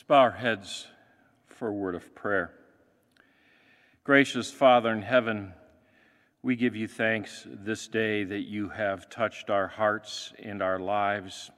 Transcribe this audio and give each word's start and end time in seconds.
Let's 0.00 0.06
bow 0.06 0.20
our 0.20 0.30
heads 0.30 0.86
for 1.44 1.68
a 1.68 1.74
word 1.74 1.94
of 1.94 2.14
prayer. 2.14 2.54
Gracious 4.02 4.50
Father 4.50 4.90
in 4.92 5.02
heaven, 5.02 5.52
we 6.42 6.56
give 6.56 6.74
you 6.74 6.88
thanks 6.88 7.46
this 7.46 7.86
day 7.86 8.24
that 8.24 8.48
you 8.48 8.70
have 8.70 9.10
touched 9.10 9.50
our 9.50 9.68
hearts 9.68 10.32
and 10.42 10.62
our 10.62 10.78
lives. 10.78 11.50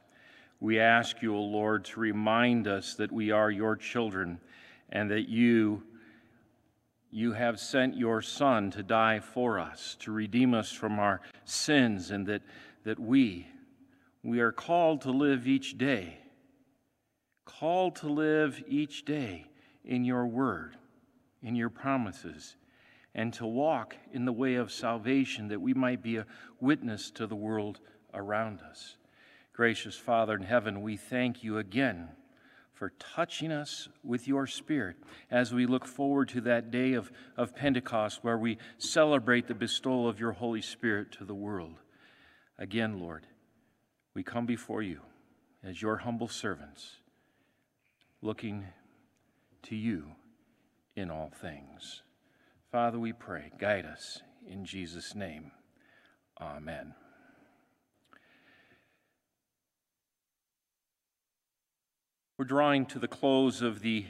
We 0.59 0.81
ask 0.81 1.23
you, 1.23 1.37
O 1.37 1.41
Lord, 1.41 1.85
to 1.85 2.01
remind 2.01 2.67
us 2.67 2.95
that 2.95 3.13
we 3.13 3.31
are 3.31 3.49
your 3.49 3.77
children 3.77 4.41
and 4.91 5.09
that 5.13 5.29
you 5.29 5.85
you 7.13 7.35
have 7.35 7.61
sent 7.61 7.97
your 7.97 8.23
son 8.23 8.73
to 8.73 8.83
die 8.83 9.21
for 9.21 9.61
us 9.61 9.97
to 10.01 10.11
redeem 10.11 10.53
us 10.53 10.73
from 10.73 10.99
our 10.99 11.21
sins 11.45 12.11
and 12.11 12.27
that 12.27 12.43
that 12.83 12.99
we 12.99 13.47
we 14.25 14.41
are 14.41 14.51
called 14.51 15.03
to 15.03 15.13
live 15.13 15.47
each 15.47 15.79
day 15.79 16.19
called 17.45 17.97
to 17.97 18.09
live 18.09 18.63
each 18.67 19.05
day 19.05 19.47
in 19.85 20.05
your 20.05 20.27
word 20.27 20.77
in 21.43 21.55
your 21.55 21.71
promises 21.71 22.57
and 23.15 23.33
to 23.35 23.45
walk 23.45 23.97
in 24.13 24.25
the 24.25 24.33
way 24.33 24.55
of 24.55 24.73
salvation 24.73 25.49
that 25.49 25.61
we 25.61 25.75
might 25.75 26.03
be 26.03 26.17
a 26.17 26.27
witness 26.61 27.11
to 27.11 27.27
the 27.27 27.37
world 27.37 27.81
around 28.15 28.61
us 28.61 28.97
gracious 29.53 29.97
father 29.97 30.37
in 30.37 30.43
heaven 30.43 30.83
we 30.83 30.97
thank 30.97 31.43
you 31.43 31.59
again 31.59 32.09
for 32.83 32.91
touching 32.99 33.53
us 33.53 33.89
with 34.03 34.27
your 34.27 34.45
Spirit 34.45 34.97
as 35.31 35.55
we 35.55 35.67
look 35.67 35.87
forward 35.87 36.29
to 36.29 36.41
that 36.41 36.73
day 36.73 36.95
of, 36.95 37.13
of 37.37 37.55
Pentecost 37.55 38.25
where 38.25 38.37
we 38.37 38.59
celebrate 38.77 39.47
the 39.47 39.55
bestowal 39.55 40.09
of 40.09 40.19
your 40.19 40.33
Holy 40.33 40.63
Spirit 40.63 41.13
to 41.13 41.25
the 41.25 41.33
world. 41.33 41.77
Again, 42.59 42.99
Lord, 42.99 43.29
we 44.15 44.25
come 44.25 44.47
before 44.47 44.83
you 44.83 44.99
as 45.63 45.81
your 45.81 45.99
humble 45.99 46.27
servants, 46.27 46.97
looking 48.23 48.65
to 49.65 49.77
you 49.77 50.13
in 50.97 51.11
all 51.11 51.31
things. 51.41 52.03
Father, 52.71 52.99
we 52.99 53.13
pray, 53.13 53.51
guide 53.59 53.85
us 53.85 54.21
in 54.47 54.65
Jesus' 54.65 55.15
name. 55.15 55.51
Amen. 56.41 56.95
We're 62.39 62.47
drawing 62.47 62.87
to 62.87 62.99
the 62.99 63.09
close 63.09 63.61
of 63.61 63.81
the 63.81 64.07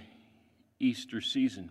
Easter 0.79 1.21
season. 1.21 1.71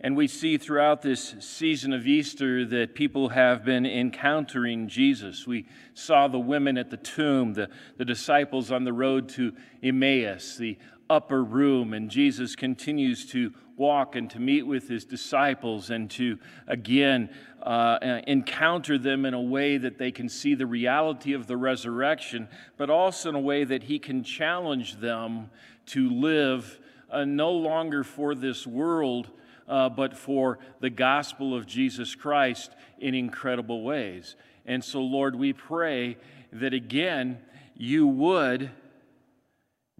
And 0.00 0.16
we 0.16 0.28
see 0.28 0.58
throughout 0.58 1.02
this 1.02 1.34
season 1.40 1.92
of 1.92 2.06
Easter 2.06 2.64
that 2.66 2.94
people 2.94 3.30
have 3.30 3.64
been 3.64 3.84
encountering 3.84 4.88
Jesus. 4.88 5.44
We 5.44 5.66
saw 5.92 6.28
the 6.28 6.38
women 6.38 6.78
at 6.78 6.90
the 6.90 6.96
tomb, 6.96 7.54
the, 7.54 7.68
the 7.96 8.04
disciples 8.04 8.70
on 8.70 8.84
the 8.84 8.92
road 8.92 9.28
to 9.30 9.54
Emmaus, 9.82 10.56
the 10.56 10.78
upper 11.10 11.42
room, 11.42 11.94
and 11.94 12.10
Jesus 12.10 12.54
continues 12.54 13.26
to 13.30 13.52
walk 13.76 14.14
and 14.14 14.30
to 14.30 14.38
meet 14.38 14.62
with 14.62 14.88
his 14.88 15.04
disciples 15.04 15.90
and 15.90 16.10
to 16.10 16.38
again 16.66 17.30
uh, 17.62 18.20
encounter 18.26 18.98
them 18.98 19.24
in 19.24 19.34
a 19.34 19.40
way 19.40 19.78
that 19.78 19.98
they 19.98 20.10
can 20.10 20.28
see 20.28 20.54
the 20.54 20.66
reality 20.66 21.32
of 21.32 21.46
the 21.46 21.56
resurrection, 21.56 22.48
but 22.76 22.90
also 22.90 23.30
in 23.30 23.34
a 23.34 23.40
way 23.40 23.64
that 23.64 23.84
he 23.84 23.98
can 23.98 24.22
challenge 24.22 24.96
them 25.00 25.50
to 25.86 26.10
live 26.10 26.78
uh, 27.10 27.24
no 27.24 27.50
longer 27.50 28.04
for 28.04 28.34
this 28.34 28.66
world. 28.66 29.30
Uh, 29.68 29.88
but 29.88 30.16
for 30.16 30.58
the 30.80 30.90
gospel 30.90 31.54
of 31.54 31.66
Jesus 31.66 32.14
Christ 32.14 32.70
in 32.98 33.14
incredible 33.14 33.82
ways. 33.82 34.34
And 34.64 34.82
so, 34.82 35.00
Lord, 35.00 35.36
we 35.36 35.52
pray 35.52 36.16
that 36.52 36.72
again 36.72 37.38
you 37.74 38.06
would 38.06 38.70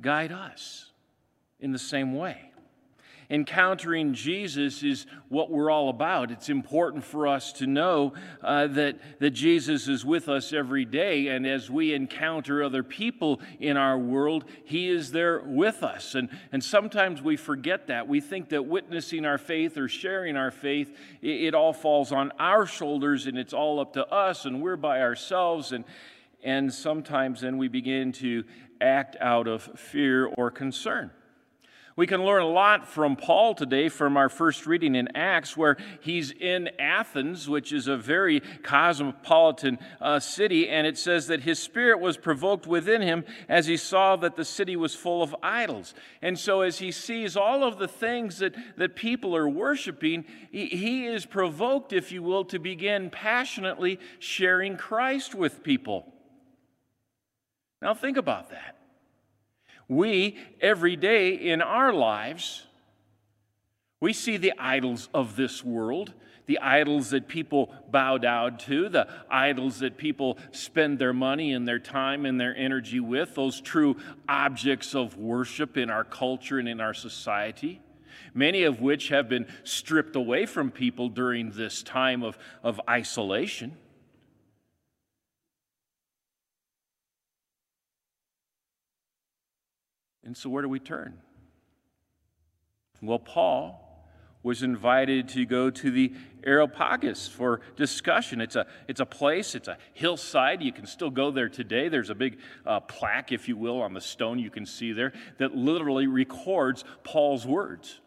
guide 0.01 0.33
us 0.33 0.91
in 1.61 1.73
the 1.73 1.79
same 1.79 2.15
way. 2.15 2.48
Encountering 3.31 4.15
Jesus 4.15 4.83
is 4.83 5.05
what 5.29 5.51
we're 5.51 5.71
all 5.71 5.91
about. 5.91 6.31
It's 6.31 6.49
important 6.49 7.05
for 7.05 7.27
us 7.27 7.53
to 7.55 7.67
know 7.67 8.15
uh, 8.43 8.69
that, 8.69 8.97
that 9.21 9.33
Jesus 9.33 9.87
is 9.87 10.03
with 10.03 10.31
us 10.31 10.55
every 10.55 10.87
day, 10.87 11.29
and 11.29 11.47
as 11.47 11.71
we 11.71 11.93
encounter 11.93 12.63
other 12.63 12.83
people 12.83 13.41
in 13.61 13.77
our 13.77 13.99
world, 13.99 14.47
He 14.65 14.89
is 14.89 15.13
there 15.13 15.43
with 15.45 15.83
us. 15.83 16.15
And, 16.15 16.31
and 16.53 16.65
sometimes 16.65 17.21
we 17.21 17.37
forget 17.37 17.89
that. 17.89 18.09
We 18.09 18.23
think 18.23 18.49
that 18.49 18.65
witnessing 18.65 19.27
our 19.27 19.39
faith 19.39 19.77
or 19.77 19.89
sharing 19.89 20.39
our 20.39 20.51
faith, 20.51 20.97
it, 21.21 21.49
it 21.49 21.55
all 21.55 21.75
falls 21.75 22.13
on 22.13 22.33
our 22.39 22.65
shoulders 22.65 23.27
and 23.27 23.37
it's 23.37 23.53
all 23.53 23.79
up 23.79 23.93
to 23.93 24.07
us, 24.07 24.47
and 24.47 24.63
we're 24.63 24.77
by 24.77 25.03
ourselves. 25.03 25.73
And, 25.73 25.85
and 26.43 26.73
sometimes 26.73 27.43
then 27.43 27.59
we 27.59 27.69
begin 27.69 28.13
to 28.13 28.45
act 28.81 29.17
out 29.21 29.49
of 29.49 29.65
fear 29.79 30.25
or 30.27 30.51
concern. 30.51 31.11
We 31.99 32.07
can 32.07 32.25
learn 32.25 32.43
a 32.43 32.47
lot 32.47 32.87
from 32.87 33.17
Paul 33.17 33.57
today 33.57 33.89
from 33.89 34.17
our 34.17 34.29
first 34.29 34.69
reading 34.69 34.95
in 34.95 35.09
Acts, 35.17 35.57
where 35.57 35.77
he's 36.01 36.31
in 36.31 36.71
Athens, 36.79 37.49
which 37.49 37.73
is 37.73 37.89
a 37.89 37.97
very 37.97 38.39
cosmopolitan 38.63 39.81
uh, 40.01 40.21
city, 40.21 40.69
and 40.69 40.87
it 40.87 40.97
says 40.97 41.27
that 41.27 41.41
his 41.41 41.59
spirit 41.59 41.99
was 41.99 42.17
provoked 42.17 42.69
within 42.69 43.03
him 43.03 43.25
as 43.49 43.67
he 43.67 43.77
saw 43.77 44.15
that 44.15 44.37
the 44.37 44.45
city 44.45 44.77
was 44.77 44.95
full 44.95 45.25
of 45.25 45.35
idols. 45.43 45.93
And 46.23 46.39
so, 46.39 46.61
as 46.61 46.79
he 46.79 46.93
sees 46.93 47.37
all 47.37 47.65
of 47.65 47.79
the 47.79 47.89
things 47.89 48.39
that, 48.39 48.55
that 48.77 48.95
people 48.95 49.35
are 49.35 49.49
worshiping, 49.49 50.25
he, 50.53 50.67
he 50.67 51.05
is 51.05 51.27
provoked, 51.27 51.93
if 51.93 52.13
you 52.13 52.23
will, 52.23 52.45
to 52.45 52.61
begin 52.61 53.11
passionately 53.11 53.99
sharing 54.21 54.77
Christ 54.77 55.35
with 55.35 55.65
people. 55.65 56.07
Now, 57.83 57.93
think 57.93 58.17
about 58.17 58.51
that. 58.51 58.78
We, 59.89 60.37
every 60.61 60.97
day 60.97 61.35
in 61.35 61.63
our 61.63 61.93
lives, 61.93 62.67
we 64.01 64.13
see 64.13 64.37
the 64.37 64.53
idols 64.59 65.09
of 65.15 65.35
this 65.35 65.65
world, 65.65 66.13
the 66.47 66.59
idols 66.61 67.11
that 67.11 67.27
people 67.27 67.75
bow 67.91 68.19
down 68.19 68.59
to, 68.59 68.89
the 68.89 69.09
idols 69.31 69.81
that 69.81 69.97
people 69.97 70.39
spend 70.53 70.99
their 70.99 71.13
money 71.13 71.53
and 71.53 71.67
their 71.67 71.79
time 71.79 72.27
and 72.27 72.41
their 72.41 72.55
energy 72.57 73.01
with, 73.01 73.35
those 73.35 73.61
true 73.61 73.97
objects 74.29 74.95
of 74.95 75.17
worship 75.17 75.77
in 75.77 75.91
our 75.91 76.05
culture 76.05 76.59
and 76.59 76.69
in 76.69 76.81
our 76.81 76.95
society, 76.95 77.81
many 78.35 78.63
of 78.63 78.81
which 78.81 79.09
have 79.09 79.29
been 79.29 79.47
stripped 79.65 80.17
away 80.17 80.47
from 80.47 80.71
people 80.71 81.09
during 81.09 81.51
this 81.51 81.83
time 81.83 82.23
of, 82.23 82.39
of 82.63 82.81
isolation. 82.89 83.77
And 90.29 90.37
so, 90.37 90.51
where 90.51 90.61
do 90.61 90.69
we 90.69 90.79
turn? 90.79 91.15
Well, 93.01 93.19
Paul 93.19 94.05
was 94.43 94.63
invited 94.63 95.31
to 95.31 95.47
go 95.47 95.71
to 95.71 95.91
the 95.91 96.13
Areopagus 96.45 97.27
for 97.27 97.63
discussion. 97.77 98.43
It's 98.43 98.55
a, 98.55 98.67
it's 98.89 99.01
a 99.01 99.07
place, 99.07 99.55
it's 99.55 99.69
a 99.69 99.79
hillside. 99.95 100.63
You 100.63 100.71
can 100.71 100.87
still 100.87 101.09
go 101.09 101.31
there 101.31 101.49
today. 101.49 101.89
There's 101.89 102.11
a 102.11 102.15
big 102.15 102.41
uh, 102.67 102.81
plaque, 102.81 103.33
if 103.33 103.49
you 103.49 103.57
will, 103.57 103.81
on 103.81 103.95
the 103.95 104.03
stone 104.03 104.39
you 104.39 104.51
can 104.51 104.67
see 104.67 104.93
there 104.93 105.15
that 105.39 105.57
literally 105.57 106.07
records 106.07 106.85
Paul's 107.05 107.47
words. 107.47 107.99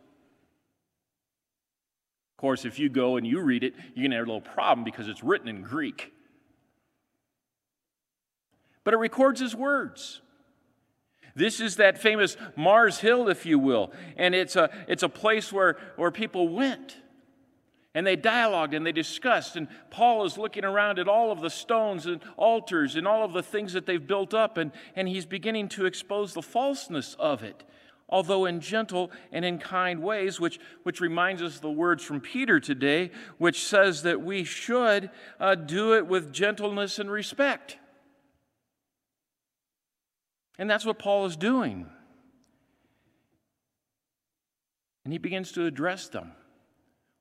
Of 2.38 2.38
course, 2.38 2.66
if 2.66 2.78
you 2.78 2.88
go 2.88 3.18
and 3.18 3.26
you 3.26 3.42
read 3.42 3.64
it, 3.64 3.74
you're 3.96 4.04
going 4.04 4.12
to 4.12 4.18
have 4.18 4.28
a 4.28 4.32
little 4.32 4.42
problem 4.42 4.84
because 4.84 5.08
it's 5.08 5.24
written 5.24 5.48
in 5.48 5.64
Greek. 5.64 6.14
But 8.84 8.94
it 8.94 8.98
records 8.98 9.42
his 9.42 9.56
words. 9.56 10.22
This 11.36 11.60
is 11.60 11.78
that 11.78 11.98
famous 11.98 12.38
Mars 12.56 13.00
Hill, 13.00 13.30
if 13.30 13.46
you 13.46 13.60
will. 13.60 13.92
And 14.18 14.36
it's 14.36 14.56
a, 14.56 14.70
it's 14.88 15.04
a 15.04 15.10
place 15.10 15.52
where, 15.52 15.78
where 15.96 16.12
people 16.12 16.50
went. 16.50 16.98
And 17.94 18.08
they 18.08 18.16
dialogued 18.16 18.74
and 18.74 18.86
they 18.86 18.94
discussed. 18.94 19.56
And 19.56 19.68
Paul 19.90 20.26
is 20.26 20.38
looking 20.38 20.64
around 20.64 20.98
at 20.98 21.08
all 21.08 21.32
of 21.32 21.42
the 21.42 21.50
stones 21.50 22.06
and 22.06 22.22
altars 22.38 22.96
and 22.96 23.06
all 23.06 23.26
of 23.26 23.34
the 23.34 23.44
things 23.44 23.74
that 23.74 23.86
they've 23.86 24.06
built 24.06 24.34
up. 24.34 24.58
And, 24.58 24.72
and 24.96 25.08
he's 25.08 25.26
beginning 25.26 25.70
to 25.70 25.86
expose 25.86 26.34
the 26.34 26.42
falseness 26.42 27.16
of 27.20 27.44
it, 27.44 27.66
although 28.08 28.46
in 28.46 28.62
gentle 28.62 29.12
and 29.34 29.44
in 29.44 29.58
kind 29.58 30.02
ways, 30.02 30.40
which, 30.40 30.58
which 30.84 31.02
reminds 31.02 31.42
us 31.42 31.56
of 31.56 31.62
the 31.62 31.72
words 31.72 32.02
from 32.02 32.22
Peter 32.22 32.62
today, 32.62 33.12
which 33.38 33.62
says 33.66 34.04
that 34.04 34.22
we 34.22 34.46
should 34.46 35.10
uh, 35.40 35.56
do 35.56 35.94
it 35.94 36.08
with 36.08 36.32
gentleness 36.32 36.98
and 36.98 37.12
respect. 37.12 37.78
And 40.62 40.70
that's 40.70 40.86
what 40.86 41.00
Paul 41.00 41.26
is 41.26 41.36
doing. 41.36 41.88
And 45.04 45.12
he 45.12 45.18
begins 45.18 45.52
to 45.54 45.66
address 45.66 46.08
them 46.08 46.34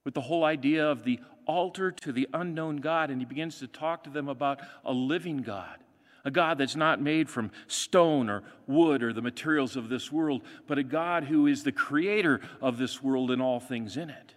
with 0.05 0.13
the 0.13 0.21
whole 0.21 0.45
idea 0.45 0.87
of 0.87 1.05
the 1.05 1.21
altar 1.47 1.91
to 1.91 2.13
the 2.13 2.29
unknown 2.35 2.77
God. 2.77 3.09
And 3.09 3.19
he 3.19 3.25
begins 3.25 3.59
to 3.61 3.67
talk 3.67 4.05
to 4.05 4.11
them 4.11 4.29
about 4.29 4.61
a 4.85 4.93
living 4.93 5.39
God, 5.39 5.79
a 6.23 6.31
God 6.31 6.59
that's 6.59 6.77
not 6.77 7.01
made 7.01 7.31
from 7.31 7.51
stone 7.67 8.29
or 8.29 8.43
wood 8.67 9.03
or 9.03 9.15
the 9.15 9.23
materials 9.23 9.75
of 9.75 9.89
this 9.89 10.13
world, 10.13 10.43
but 10.67 10.77
a 10.77 10.85
God 10.85 11.25
who 11.25 11.47
is 11.47 11.65
the 11.65 11.73
creator 11.73 12.43
of 12.61 12.77
this 12.77 13.03
world 13.03 13.31
and 13.31 13.41
all 13.41 13.59
things 13.59 13.97
in 13.97 14.11
it. 14.11 14.35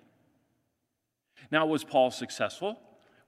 Now, 1.52 1.66
was 1.66 1.84
Paul 1.84 2.10
successful? 2.10 2.80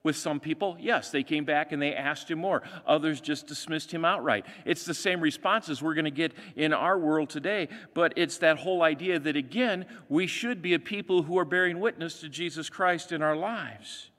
With 0.06 0.14
some 0.14 0.38
people, 0.38 0.76
yes, 0.78 1.10
they 1.10 1.24
came 1.24 1.44
back 1.44 1.72
and 1.72 1.82
they 1.82 1.92
asked 1.92 2.30
him 2.30 2.38
more. 2.38 2.62
Others 2.86 3.20
just 3.20 3.48
dismissed 3.48 3.90
him 3.90 4.04
outright. 4.04 4.46
It's 4.64 4.84
the 4.84 4.94
same 4.94 5.20
responses 5.20 5.82
we're 5.82 5.94
going 5.94 6.04
to 6.04 6.12
get 6.12 6.32
in 6.54 6.72
our 6.72 6.96
world 6.96 7.28
today, 7.28 7.68
but 7.92 8.12
it's 8.14 8.38
that 8.38 8.58
whole 8.58 8.84
idea 8.84 9.18
that, 9.18 9.34
again, 9.34 9.84
we 10.08 10.28
should 10.28 10.62
be 10.62 10.74
a 10.74 10.78
people 10.78 11.24
who 11.24 11.36
are 11.38 11.44
bearing 11.44 11.80
witness 11.80 12.20
to 12.20 12.28
Jesus 12.28 12.70
Christ 12.70 13.10
in 13.10 13.20
our 13.20 13.34
lives. 13.34 14.10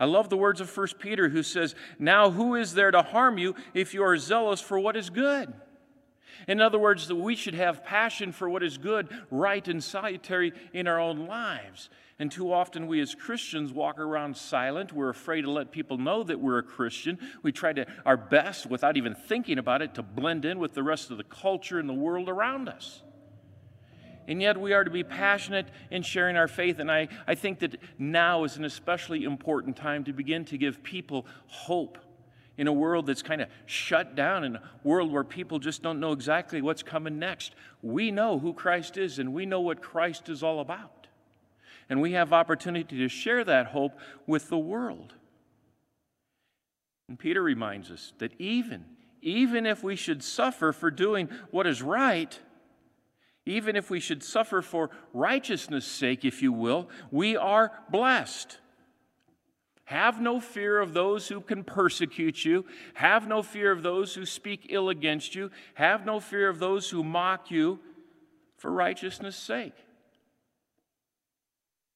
I 0.00 0.06
love 0.06 0.30
the 0.30 0.38
words 0.38 0.62
of 0.62 0.74
1 0.74 0.86
Peter, 0.98 1.28
who 1.28 1.42
says, 1.42 1.74
Now 1.98 2.30
who 2.30 2.54
is 2.54 2.72
there 2.72 2.92
to 2.92 3.02
harm 3.02 3.36
you 3.36 3.54
if 3.74 3.92
you 3.92 4.02
are 4.02 4.16
zealous 4.16 4.62
for 4.62 4.80
what 4.80 4.96
is 4.96 5.10
good? 5.10 5.52
In 6.48 6.62
other 6.62 6.78
words, 6.78 7.08
that 7.08 7.16
we 7.16 7.36
should 7.36 7.54
have 7.54 7.84
passion 7.84 8.32
for 8.32 8.48
what 8.48 8.62
is 8.62 8.78
good, 8.78 9.08
right, 9.30 9.68
and 9.68 9.84
salutary 9.84 10.54
in 10.72 10.88
our 10.88 10.98
own 10.98 11.26
lives. 11.26 11.90
And 12.22 12.30
too 12.30 12.52
often, 12.52 12.86
we 12.86 13.00
as 13.00 13.16
Christians 13.16 13.72
walk 13.72 13.98
around 13.98 14.36
silent. 14.36 14.92
We're 14.92 15.08
afraid 15.08 15.42
to 15.42 15.50
let 15.50 15.72
people 15.72 15.98
know 15.98 16.22
that 16.22 16.38
we're 16.38 16.58
a 16.58 16.62
Christian. 16.62 17.18
We 17.42 17.50
try 17.50 17.72
to 17.72 17.84
our 18.06 18.16
best, 18.16 18.66
without 18.66 18.96
even 18.96 19.16
thinking 19.16 19.58
about 19.58 19.82
it, 19.82 19.94
to 19.94 20.04
blend 20.04 20.44
in 20.44 20.60
with 20.60 20.72
the 20.72 20.84
rest 20.84 21.10
of 21.10 21.16
the 21.16 21.24
culture 21.24 21.80
and 21.80 21.88
the 21.88 21.94
world 21.94 22.28
around 22.28 22.68
us. 22.68 23.02
And 24.28 24.40
yet, 24.40 24.56
we 24.56 24.72
are 24.72 24.84
to 24.84 24.90
be 24.90 25.02
passionate 25.02 25.66
in 25.90 26.02
sharing 26.02 26.36
our 26.36 26.46
faith. 26.46 26.78
And 26.78 26.92
I, 26.92 27.08
I 27.26 27.34
think 27.34 27.58
that 27.58 27.74
now 27.98 28.44
is 28.44 28.56
an 28.56 28.64
especially 28.64 29.24
important 29.24 29.76
time 29.76 30.04
to 30.04 30.12
begin 30.12 30.44
to 30.44 30.56
give 30.56 30.80
people 30.80 31.26
hope 31.48 31.98
in 32.56 32.68
a 32.68 32.72
world 32.72 33.06
that's 33.06 33.22
kind 33.22 33.42
of 33.42 33.48
shut 33.66 34.14
down, 34.14 34.44
in 34.44 34.54
a 34.54 34.62
world 34.84 35.10
where 35.10 35.24
people 35.24 35.58
just 35.58 35.82
don't 35.82 35.98
know 35.98 36.12
exactly 36.12 36.62
what's 36.62 36.84
coming 36.84 37.18
next. 37.18 37.56
We 37.82 38.12
know 38.12 38.38
who 38.38 38.52
Christ 38.52 38.96
is, 38.96 39.18
and 39.18 39.34
we 39.34 39.44
know 39.44 39.60
what 39.60 39.82
Christ 39.82 40.28
is 40.28 40.44
all 40.44 40.60
about. 40.60 41.01
And 41.92 42.00
we 42.00 42.12
have 42.12 42.32
opportunity 42.32 42.96
to 42.96 43.08
share 43.08 43.44
that 43.44 43.66
hope 43.66 43.92
with 44.26 44.48
the 44.48 44.56
world. 44.56 45.12
And 47.06 47.18
Peter 47.18 47.42
reminds 47.42 47.90
us 47.90 48.14
that 48.16 48.32
even, 48.40 48.86
even 49.20 49.66
if 49.66 49.84
we 49.84 49.94
should 49.94 50.22
suffer 50.22 50.72
for 50.72 50.90
doing 50.90 51.28
what 51.50 51.66
is 51.66 51.82
right, 51.82 52.40
even 53.44 53.76
if 53.76 53.90
we 53.90 54.00
should 54.00 54.22
suffer 54.22 54.62
for 54.62 54.88
righteousness' 55.12 55.84
sake, 55.84 56.24
if 56.24 56.40
you 56.40 56.50
will, 56.50 56.88
we 57.10 57.36
are 57.36 57.70
blessed. 57.90 58.56
Have 59.84 60.18
no 60.18 60.40
fear 60.40 60.80
of 60.80 60.94
those 60.94 61.28
who 61.28 61.42
can 61.42 61.62
persecute 61.62 62.42
you. 62.42 62.64
Have 62.94 63.28
no 63.28 63.42
fear 63.42 63.70
of 63.70 63.82
those 63.82 64.14
who 64.14 64.24
speak 64.24 64.68
ill 64.70 64.88
against 64.88 65.34
you. 65.34 65.50
Have 65.74 66.06
no 66.06 66.20
fear 66.20 66.48
of 66.48 66.58
those 66.58 66.88
who 66.88 67.04
mock 67.04 67.50
you 67.50 67.80
for 68.56 68.72
righteousness' 68.72 69.36
sake. 69.36 69.74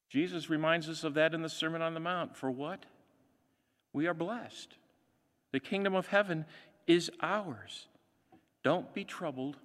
Jesus 0.09 0.49
reminds 0.49 0.89
us 0.89 1.05
of 1.05 1.15
that 1.15 1.35
in 1.35 1.43
the 1.43 1.49
Sermon 1.49 1.83
on 1.83 1.95
the 1.95 2.01
Mount. 2.01 2.37
For 2.37 2.51
what? 2.51 2.87
We 3.93 4.07
are 4.07 4.15
blessed. 4.15 4.77
The 5.53 5.61
kingdom 5.61 5.95
of 5.95 6.09
heaven 6.09 6.45
is 6.87 7.11
ours. 7.21 7.89
Don't 8.63 8.93
be 8.95 9.05
troubled, 9.05 9.57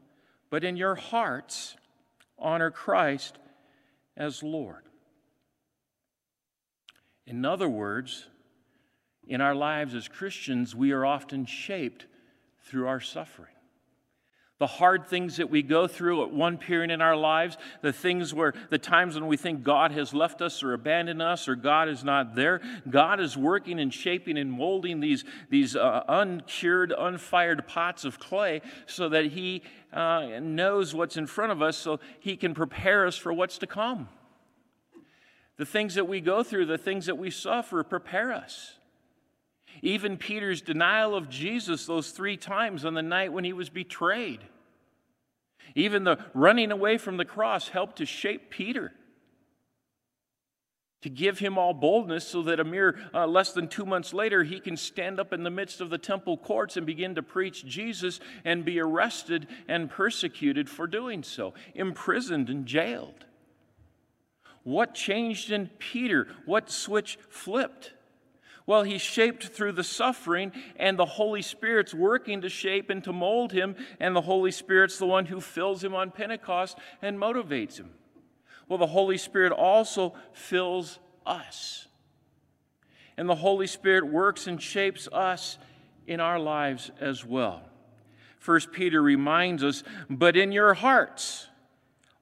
but 0.50 0.64
in 0.64 0.78
your 0.78 0.96
hearts 0.96 1.76
honor 2.38 2.72
Christ 2.72 3.38
as 4.18 4.42
Lord. 4.42 4.84
In 7.28 7.46
other 7.46 7.70
words, 7.70 8.28
in 9.28 9.42
our 9.42 9.56
lives 9.56 9.94
as 9.94 10.08
Christians, 10.08 10.76
we 10.76 10.92
are 10.92 11.06
often 11.06 11.46
shaped 11.46 12.08
through 12.64 12.88
our 12.88 13.00
suffering 13.00 13.54
the 14.62 14.68
hard 14.68 15.08
things 15.08 15.38
that 15.38 15.50
we 15.50 15.64
go 15.64 15.88
through 15.88 16.22
at 16.22 16.32
one 16.32 16.56
period 16.56 16.92
in 16.92 17.02
our 17.02 17.16
lives, 17.16 17.58
the 17.82 17.92
things 17.92 18.32
where 18.32 18.54
the 18.70 18.78
times 18.78 19.16
when 19.16 19.26
we 19.26 19.36
think 19.36 19.64
God 19.64 19.92
has 19.92 20.14
left 20.14 20.40
us 20.40 20.62
or 20.62 20.74
abandoned 20.74 21.20
us 21.20 21.48
or 21.48 21.56
God 21.56 21.90
is 21.90 22.04
not 22.04 22.36
there, 22.36 22.62
God 22.88 23.20
is 23.20 23.36
working 23.36 23.80
and 23.80 23.92
shaping 23.92 24.38
and 24.38 24.52
molding 24.52 25.00
these, 25.00 25.26
these 25.50 25.76
uh, 25.76 26.04
uncured, 26.08 26.94
unfired 26.96 27.68
pots 27.68 28.06
of 28.06 28.20
clay 28.20 28.62
so 28.86 29.10
that 29.10 29.26
He 29.26 29.64
uh, 29.92 30.40
knows 30.40 30.94
what's 30.94 31.18
in 31.18 31.26
front 31.26 31.52
of 31.52 31.64
us 31.64 31.76
so 31.76 32.00
He 32.20 32.38
can 32.38 32.54
prepare 32.54 33.08
us 33.08 33.16
for 33.16 33.34
what's 33.34 33.58
to 33.58 33.66
come. 33.68 34.10
The 35.58 35.66
things 35.66 35.96
that 35.96 36.08
we 36.08 36.22
go 36.22 36.44
through, 36.44 36.68
the 36.68 36.78
things 36.78 37.08
that 37.08 37.18
we 37.18 37.32
suffer, 37.32 37.84
prepare 37.84 38.32
us. 38.32 38.76
Even 39.82 40.18
Peter's 40.18 40.62
denial 40.62 41.16
of 41.16 41.30
Jesus 41.30 41.86
those 41.86 42.12
three 42.12 42.38
times 42.38 42.86
on 42.86 42.94
the 42.94 43.02
night 43.02 43.34
when 43.34 43.44
he 43.44 43.54
was 43.54 43.70
betrayed. 43.70 44.42
Even 45.76 46.04
the 46.04 46.20
running 46.34 46.72
away 46.72 46.98
from 46.98 47.18
the 47.18 47.26
cross 47.26 47.70
helped 47.70 47.98
to 47.98 48.06
shape 48.06 48.50
Peter, 48.50 48.92
to 51.02 51.10
give 51.10 51.40
him 51.40 51.58
all 51.58 51.74
boldness 51.74 52.28
so 52.28 52.44
that 52.44 52.60
a 52.60 52.64
mere 52.64 53.00
uh, 53.14 53.26
less 53.26 53.54
than 53.54 53.68
two 53.68 53.86
months 53.86 54.14
later 54.14 54.44
he 54.44 54.60
can 54.60 54.78
stand 54.78 55.20
up 55.20 55.34
in 55.34 55.42
the 55.42 55.50
midst 55.50 55.82
of 55.82 55.90
the 55.90 55.98
temple 55.98 56.38
courts 56.38 56.78
and 56.78 56.86
begin 56.86 57.16
to 57.16 57.24
preach 57.24 57.66
Jesus 57.66 58.20
and 58.46 58.64
be 58.64 58.80
arrested 58.80 59.48
and 59.68 59.90
persecuted 59.90 60.70
for 60.70 60.86
doing 60.86 61.24
so, 61.24 61.56
imprisoned 61.74 62.50
and 62.50 62.68
jailed. 62.68 63.26
What 64.64 64.94
changed 64.94 65.52
in 65.52 65.72
Peter? 65.80 66.28
What 66.46 66.70
switch 66.70 67.18
flipped? 67.30 67.94
Well, 68.66 68.84
he's 68.84 69.02
shaped 69.02 69.46
through 69.46 69.74
the 69.74 69.84
suffering, 69.84 70.52
and 70.78 70.98
the 70.98 71.06
Holy 71.06 71.42
Spirit's 71.42 71.94
working 71.94 72.42
to 72.42 72.50
shape 72.50 72.90
and 72.90 73.04
to 73.04 73.12
mold 73.12 73.52
him, 73.52 73.76
and 74.00 74.16
the 74.16 74.22
Holy 74.22 74.52
Spirit's 74.52 74.98
the 74.98 75.06
one 75.06 75.26
who 75.26 75.42
fills 75.42 75.84
him 75.84 75.96
on 75.96 76.12
Pentecost 76.12 76.78
and 77.02 77.18
motivates 77.18 77.78
him. 77.78 77.92
Well, 78.68 78.78
the 78.78 78.88
Holy 78.88 79.18
Spirit 79.18 79.52
also 79.52 80.14
fills 80.34 81.00
us. 81.26 81.88
And 83.18 83.28
the 83.28 83.36
Holy 83.36 83.68
Spirit 83.68 84.08
works 84.08 84.48
and 84.48 84.62
shapes 84.62 85.08
us 85.12 85.58
in 86.08 86.20
our 86.20 86.40
lives 86.40 86.92
as 87.00 87.26
well. 87.26 87.64
First 88.40 88.72
Peter 88.72 89.02
reminds 89.02 89.64
us, 89.64 89.84
but 90.10 90.36
in 90.36 90.52
your 90.52 90.74
hearts, 90.74 91.48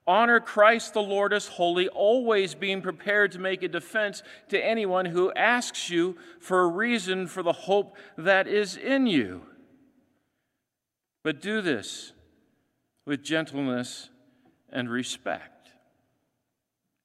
Honor 0.10 0.40
Christ 0.40 0.96
the 0.96 1.04
Lord 1.04 1.34
as 1.34 1.46
holy, 1.46 1.88
always 1.88 2.56
being 2.56 2.82
prepared 2.82 3.32
to 3.34 3.40
make 3.40 3.62
a 3.62 3.68
defense 3.68 4.24
to 4.48 4.60
anyone 4.60 5.06
who 5.06 5.32
asks 5.34 5.92
you 5.92 6.18
for 6.40 6.62
a 6.62 6.68
reason 6.68 7.28
for 7.28 7.44
the 7.44 7.54
hope 7.54 7.96
that 8.18 8.48
is 8.48 8.76
in 8.76 9.06
you. 9.06 9.44
But 11.24 11.44
do 11.44 11.62
this 11.62 12.14
with 13.06 13.24
gentleness 13.24 14.10
and 14.72 14.90
respect. 14.90 15.70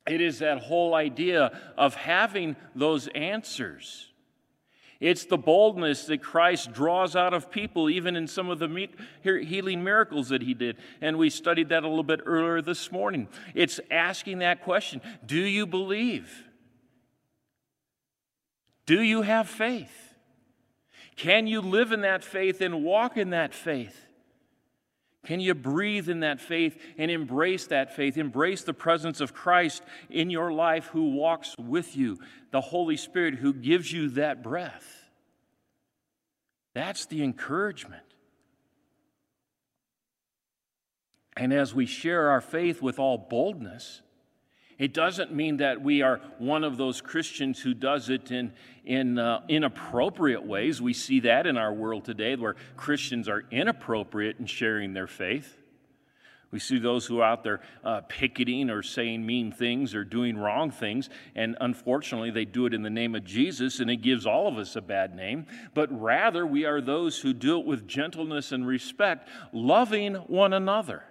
It 0.06 0.22
is 0.22 0.38
that 0.38 0.62
whole 0.62 0.94
idea 0.94 1.60
of 1.76 1.96
having 1.96 2.56
those 2.74 3.08
answers 3.08 4.13
it's 5.04 5.26
the 5.26 5.36
boldness 5.36 6.06
that 6.06 6.22
Christ 6.22 6.72
draws 6.72 7.14
out 7.14 7.34
of 7.34 7.50
people, 7.50 7.90
even 7.90 8.16
in 8.16 8.26
some 8.26 8.48
of 8.48 8.58
the 8.58 8.88
healing 9.22 9.84
miracles 9.84 10.30
that 10.30 10.40
he 10.40 10.54
did. 10.54 10.78
And 11.02 11.18
we 11.18 11.28
studied 11.28 11.68
that 11.68 11.84
a 11.84 11.88
little 11.88 12.02
bit 12.02 12.20
earlier 12.24 12.62
this 12.62 12.90
morning. 12.90 13.28
It's 13.54 13.80
asking 13.90 14.38
that 14.38 14.62
question 14.62 15.02
Do 15.26 15.36
you 15.36 15.66
believe? 15.66 16.44
Do 18.86 19.02
you 19.02 19.20
have 19.20 19.46
faith? 19.46 20.14
Can 21.16 21.46
you 21.46 21.60
live 21.60 21.92
in 21.92 22.00
that 22.00 22.24
faith 22.24 22.62
and 22.62 22.82
walk 22.82 23.18
in 23.18 23.28
that 23.28 23.52
faith? 23.52 24.06
Can 25.24 25.40
you 25.40 25.54
breathe 25.54 26.08
in 26.08 26.20
that 26.20 26.40
faith 26.40 26.78
and 26.98 27.10
embrace 27.10 27.66
that 27.68 27.94
faith? 27.94 28.16
Embrace 28.16 28.62
the 28.62 28.74
presence 28.74 29.20
of 29.20 29.34
Christ 29.34 29.82
in 30.10 30.30
your 30.30 30.52
life 30.52 30.86
who 30.86 31.10
walks 31.10 31.54
with 31.58 31.96
you, 31.96 32.18
the 32.50 32.60
Holy 32.60 32.96
Spirit 32.96 33.36
who 33.36 33.52
gives 33.52 33.90
you 33.90 34.10
that 34.10 34.42
breath. 34.42 35.10
That's 36.74 37.06
the 37.06 37.22
encouragement. 37.22 38.02
And 41.36 41.52
as 41.52 41.74
we 41.74 41.86
share 41.86 42.30
our 42.30 42.40
faith 42.40 42.80
with 42.80 42.98
all 42.98 43.18
boldness, 43.18 44.02
it 44.78 44.92
doesn't 44.92 45.32
mean 45.32 45.58
that 45.58 45.82
we 45.82 46.02
are 46.02 46.20
one 46.38 46.64
of 46.64 46.76
those 46.76 47.00
Christians 47.00 47.60
who 47.60 47.74
does 47.74 48.10
it 48.10 48.30
in, 48.30 48.52
in 48.84 49.18
uh, 49.18 49.42
inappropriate 49.48 50.44
ways. 50.44 50.82
We 50.82 50.92
see 50.92 51.20
that 51.20 51.46
in 51.46 51.56
our 51.56 51.72
world 51.72 52.04
today 52.04 52.34
where 52.36 52.56
Christians 52.76 53.28
are 53.28 53.44
inappropriate 53.50 54.38
in 54.38 54.46
sharing 54.46 54.92
their 54.92 55.06
faith. 55.06 55.56
We 56.50 56.60
see 56.60 56.78
those 56.78 57.04
who 57.04 57.18
are 57.18 57.24
out 57.24 57.42
there 57.42 57.62
uh, 57.82 58.02
picketing 58.02 58.70
or 58.70 58.80
saying 58.80 59.26
mean 59.26 59.50
things 59.50 59.92
or 59.92 60.04
doing 60.04 60.38
wrong 60.38 60.70
things, 60.70 61.10
and 61.34 61.56
unfortunately, 61.60 62.30
they 62.30 62.44
do 62.44 62.66
it 62.66 62.74
in 62.74 62.82
the 62.82 62.90
name 62.90 63.16
of 63.16 63.24
Jesus, 63.24 63.80
and 63.80 63.90
it 63.90 63.96
gives 63.96 64.24
all 64.24 64.46
of 64.46 64.56
us 64.56 64.76
a 64.76 64.80
bad 64.80 65.16
name. 65.16 65.46
But 65.74 65.90
rather, 66.00 66.46
we 66.46 66.64
are 66.64 66.80
those 66.80 67.18
who 67.18 67.32
do 67.32 67.58
it 67.58 67.66
with 67.66 67.88
gentleness 67.88 68.52
and 68.52 68.64
respect, 68.64 69.28
loving 69.52 70.14
one 70.14 70.52
another 70.52 71.02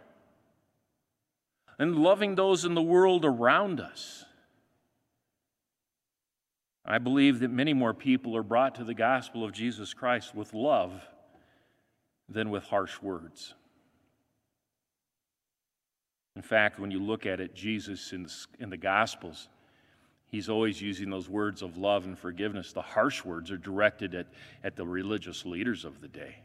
and 1.79 1.97
loving 1.97 2.35
those 2.35 2.65
in 2.65 2.75
the 2.75 2.81
world 2.81 3.25
around 3.25 3.79
us. 3.79 4.25
I 6.85 6.97
believe 6.97 7.39
that 7.39 7.49
many 7.49 7.73
more 7.73 7.93
people 7.93 8.35
are 8.35 8.43
brought 8.43 8.75
to 8.75 8.83
the 8.83 8.93
gospel 8.93 9.43
of 9.43 9.53
Jesus 9.53 9.93
Christ 9.93 10.35
with 10.35 10.53
love 10.53 10.91
than 12.27 12.49
with 12.49 12.63
harsh 12.65 13.01
words. 13.01 13.53
In 16.35 16.41
fact, 16.41 16.79
when 16.79 16.91
you 16.91 17.01
look 17.01 17.25
at 17.25 17.39
it, 17.39 17.53
Jesus 17.53 18.11
in 18.11 18.23
the, 18.23 18.33
in 18.59 18.69
the 18.69 18.77
Gospels, 18.77 19.49
He's 20.27 20.49
always 20.49 20.81
using 20.81 21.11
those 21.11 21.29
words 21.29 21.61
of 21.61 21.77
love 21.77 22.05
and 22.05 22.17
forgiveness. 22.17 22.73
The 22.73 22.81
harsh 22.81 23.23
words 23.23 23.51
are 23.51 23.57
directed 23.57 24.15
at, 24.15 24.25
at 24.63 24.75
the 24.75 24.83
religious 24.83 25.45
leaders 25.45 25.85
of 25.85 26.01
the 26.01 26.07
day. 26.07 26.37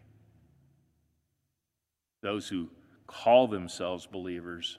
Those 2.21 2.49
who 2.49 2.69
call 3.07 3.49
themselves 3.49 4.05
believers 4.05 4.79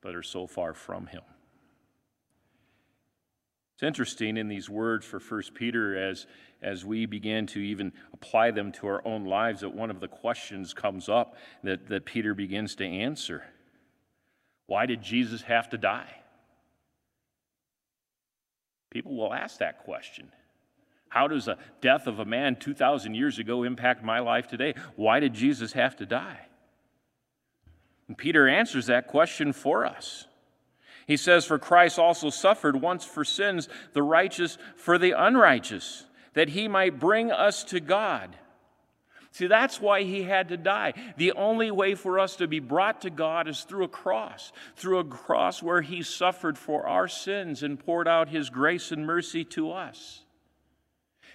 but 0.00 0.14
are 0.14 0.22
so 0.22 0.46
far 0.46 0.74
from 0.74 1.06
Him. 1.06 1.22
It's 3.74 3.86
interesting 3.86 4.36
in 4.36 4.48
these 4.48 4.68
words 4.68 5.06
for 5.06 5.18
1 5.18 5.42
Peter 5.54 5.96
as, 5.96 6.26
as 6.60 6.84
we 6.84 7.06
begin 7.06 7.46
to 7.46 7.60
even 7.60 7.92
apply 8.12 8.50
them 8.50 8.72
to 8.72 8.86
our 8.86 9.06
own 9.06 9.24
lives 9.24 9.62
that 9.62 9.74
one 9.74 9.90
of 9.90 10.00
the 10.00 10.08
questions 10.08 10.74
comes 10.74 11.08
up 11.08 11.34
that, 11.62 11.88
that 11.88 12.04
Peter 12.04 12.34
begins 12.34 12.74
to 12.74 12.84
answer. 12.84 13.42
Why 14.66 14.84
did 14.84 15.00
Jesus 15.00 15.40
have 15.42 15.70
to 15.70 15.78
die? 15.78 16.14
People 18.90 19.16
will 19.16 19.32
ask 19.32 19.60
that 19.60 19.78
question. 19.78 20.30
How 21.08 21.26
does 21.26 21.46
the 21.46 21.56
death 21.80 22.06
of 22.06 22.18
a 22.18 22.24
man 22.26 22.56
2,000 22.56 23.14
years 23.14 23.38
ago 23.38 23.62
impact 23.62 24.04
my 24.04 24.18
life 24.20 24.46
today? 24.46 24.74
Why 24.94 25.20
did 25.20 25.32
Jesus 25.32 25.72
have 25.72 25.96
to 25.96 26.06
die? 26.06 26.49
And 28.10 28.18
Peter 28.18 28.48
answers 28.48 28.86
that 28.86 29.06
question 29.06 29.52
for 29.52 29.86
us. 29.86 30.26
He 31.06 31.16
says, 31.16 31.44
For 31.44 31.60
Christ 31.60 31.96
also 31.96 32.28
suffered 32.28 32.74
once 32.74 33.04
for 33.04 33.24
sins, 33.24 33.68
the 33.92 34.02
righteous 34.02 34.58
for 34.74 34.98
the 34.98 35.12
unrighteous, 35.12 36.06
that 36.34 36.48
he 36.48 36.66
might 36.66 36.98
bring 36.98 37.30
us 37.30 37.62
to 37.62 37.78
God. 37.78 38.34
See, 39.30 39.46
that's 39.46 39.80
why 39.80 40.02
he 40.02 40.24
had 40.24 40.48
to 40.48 40.56
die. 40.56 40.94
The 41.18 41.30
only 41.34 41.70
way 41.70 41.94
for 41.94 42.18
us 42.18 42.34
to 42.38 42.48
be 42.48 42.58
brought 42.58 43.02
to 43.02 43.10
God 43.10 43.46
is 43.46 43.62
through 43.62 43.84
a 43.84 43.88
cross, 43.88 44.50
through 44.74 44.98
a 44.98 45.04
cross 45.04 45.62
where 45.62 45.82
he 45.82 46.02
suffered 46.02 46.58
for 46.58 46.88
our 46.88 47.06
sins 47.06 47.62
and 47.62 47.78
poured 47.78 48.08
out 48.08 48.28
his 48.28 48.50
grace 48.50 48.90
and 48.90 49.06
mercy 49.06 49.44
to 49.44 49.70
us. 49.70 50.24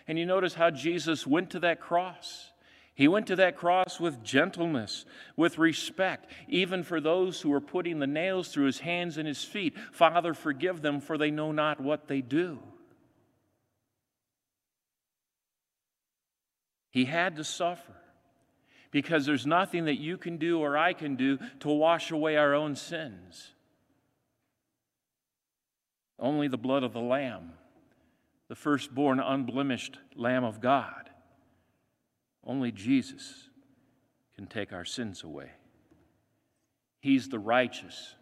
And 0.09 0.19
you 0.19 0.25
notice 0.25 0.55
how 0.55 0.71
Jesus 0.71 1.25
went 1.25 1.51
to 1.51 1.59
that 1.61 1.79
cross. 1.79 2.51
He 2.95 3.09
went 3.09 3.27
to 3.27 3.35
that 3.35 3.57
cross 3.57 3.99
with 3.99 4.23
gentleness, 4.23 5.05
with 5.35 5.57
respect, 5.57 6.31
even 6.47 6.81
for 6.81 7.01
those 7.01 7.41
who 7.41 7.49
were 7.49 7.59
putting 7.59 7.99
the 7.99 8.07
nails 8.07 8.47
through 8.47 8.67
his 8.67 8.79
hands 8.79 9.17
and 9.17 9.27
his 9.27 9.43
feet. 9.43 9.77
Father, 9.91 10.33
forgive 10.33 10.81
them, 10.81 11.01
for 11.01 11.17
they 11.17 11.29
know 11.29 11.51
not 11.51 11.81
what 11.81 12.07
they 12.07 12.21
do. 12.21 12.59
He 16.89 17.03
had 17.03 17.35
to 17.35 17.43
suffer 17.43 17.91
because 18.91 19.25
there's 19.25 19.45
nothing 19.45 19.85
that 19.85 19.99
you 19.99 20.17
can 20.17 20.37
do 20.37 20.61
or 20.61 20.77
I 20.77 20.93
can 20.93 21.17
do 21.17 21.37
to 21.59 21.67
wash 21.67 22.11
away 22.11 22.37
our 22.37 22.53
own 22.53 22.77
sins. 22.77 23.51
Only 26.17 26.47
the 26.47 26.57
blood 26.57 26.83
of 26.83 26.93
the 26.93 27.01
Lamb, 27.01 27.51
the 28.47 28.55
firstborn, 28.55 29.19
unblemished 29.19 29.99
Lamb 30.15 30.45
of 30.45 30.61
God, 30.61 31.09
only 32.45 32.71
Jesus 32.71 33.49
can 34.35 34.47
take 34.47 34.73
our 34.73 34.85
sins 34.85 35.23
away. 35.23 35.51
He's 36.99 37.29
the 37.29 37.39
righteous 37.39 38.15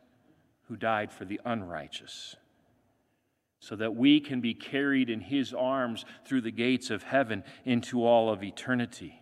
who 0.67 0.75
died 0.75 1.11
for 1.11 1.25
the 1.25 1.41
unrighteous 1.45 2.35
so 3.59 3.77
that 3.77 3.95
we 3.95 4.19
can 4.19 4.41
be 4.41 4.53
carried 4.53 5.09
in 5.09 5.21
his 5.21 5.53
arms 5.53 6.03
through 6.25 6.41
the 6.41 6.51
gates 6.51 6.89
of 6.89 7.03
heaven 7.03 7.43
into 7.63 8.05
all 8.05 8.29
of 8.29 8.43
eternity. 8.43 9.21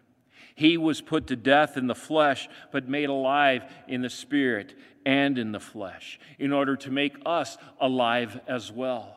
He 0.56 0.78
was 0.78 1.00
put 1.00 1.28
to 1.28 1.36
death 1.36 1.78
in 1.78 1.86
the 1.86 1.96
flesh, 1.96 2.50
but 2.72 2.90
made 2.90 3.10
alive 3.10 3.64
in 3.88 4.02
the 4.02 4.10
spirit 4.10 4.74
and 5.06 5.38
in 5.38 5.52
the 5.52 5.60
flesh, 5.60 6.20
in 6.40 6.52
order 6.52 6.76
to 6.78 6.90
make 6.90 7.18
us 7.24 7.58
alive 7.80 8.40
as 8.48 8.72
well. 8.72 9.16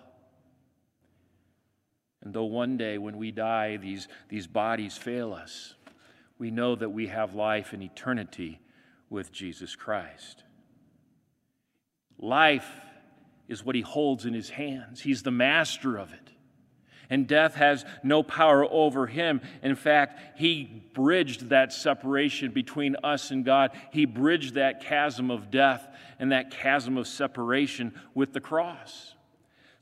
And 2.24 2.32
though 2.32 2.44
one 2.44 2.76
day 2.76 2.98
when 2.98 3.18
we 3.18 3.30
die, 3.30 3.76
these, 3.76 4.08
these 4.28 4.46
bodies 4.46 4.96
fail 4.96 5.34
us, 5.34 5.74
we 6.38 6.50
know 6.50 6.74
that 6.74 6.90
we 6.90 7.06
have 7.08 7.34
life 7.34 7.74
in 7.74 7.82
eternity 7.82 8.60
with 9.10 9.30
Jesus 9.30 9.76
Christ. 9.76 10.42
Life 12.18 12.68
is 13.48 13.64
what 13.64 13.76
he 13.76 13.82
holds 13.82 14.24
in 14.24 14.34
his 14.34 14.50
hands. 14.50 15.02
He's 15.02 15.22
the 15.22 15.30
master 15.30 15.96
of 15.98 16.12
it. 16.12 16.30
And 17.10 17.26
death 17.26 17.54
has 17.56 17.84
no 18.02 18.22
power 18.22 18.64
over 18.64 19.06
him. 19.06 19.42
In 19.62 19.76
fact, 19.76 20.38
he 20.38 20.82
bridged 20.94 21.50
that 21.50 21.72
separation 21.72 22.50
between 22.50 22.96
us 23.04 23.30
and 23.30 23.44
God. 23.44 23.72
He 23.92 24.06
bridged 24.06 24.54
that 24.54 24.82
chasm 24.82 25.30
of 25.30 25.50
death 25.50 25.86
and 26.18 26.32
that 26.32 26.50
chasm 26.50 26.96
of 26.96 27.06
separation 27.06 27.94
with 28.14 28.32
the 28.32 28.40
cross. 28.40 29.14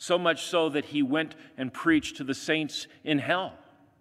So 0.03 0.19
much 0.19 0.47
so 0.47 0.69
that 0.71 0.87
he 0.87 1.03
went 1.03 1.35
and 1.57 1.73
preached 1.73 2.17
to 2.17 2.25
the 2.25 2.35
saints 2.35 2.87
in 3.05 3.19
hell, 3.19 3.53